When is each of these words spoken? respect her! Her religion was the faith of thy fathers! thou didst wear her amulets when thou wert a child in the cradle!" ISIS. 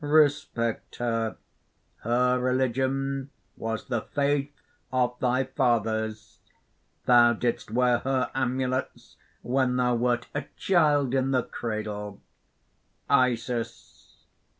respect 0.03 0.95
her! 0.95 1.37
Her 1.97 2.39
religion 2.39 3.29
was 3.55 3.85
the 3.85 4.01
faith 4.01 4.49
of 4.91 5.19
thy 5.19 5.43
fathers! 5.43 6.39
thou 7.05 7.33
didst 7.33 7.69
wear 7.69 7.99
her 7.99 8.31
amulets 8.33 9.17
when 9.43 9.75
thou 9.75 9.93
wert 9.93 10.27
a 10.33 10.45
child 10.57 11.13
in 11.13 11.29
the 11.29 11.43
cradle!" 11.43 12.19
ISIS. 13.11 14.25